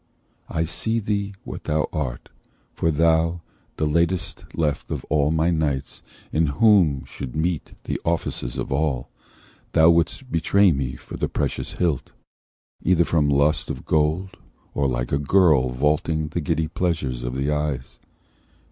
I 0.49 0.63
see 0.63 0.97
thee 0.97 1.35
what 1.43 1.65
thou 1.65 1.87
art, 1.93 2.29
For 2.73 2.89
thou, 2.89 3.41
the 3.77 3.85
latest 3.85 4.45
left 4.55 4.89
of 4.89 5.05
all 5.11 5.29
my 5.29 5.51
knights, 5.51 6.01
In 6.33 6.47
whom 6.47 7.05
should 7.05 7.35
meet 7.35 7.75
the 7.83 8.01
offices 8.03 8.57
of 8.57 8.71
all, 8.71 9.09
Thou 9.73 9.91
wouldst 9.91 10.31
betray 10.31 10.71
me 10.71 10.95
for 10.95 11.17
the 11.17 11.29
precious 11.29 11.73
hilt; 11.73 12.13
Either 12.83 13.03
from 13.05 13.29
lust 13.29 13.69
of 13.69 13.85
gold, 13.85 14.37
or 14.73 14.87
like 14.87 15.11
a 15.11 15.19
girl 15.19 15.69
Valuing 15.69 16.29
the 16.29 16.41
giddy 16.41 16.67
pleasure 16.67 17.09
of 17.23 17.35
the 17.35 17.51
eyes. 17.51 17.99